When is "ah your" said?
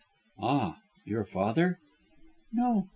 0.41-1.23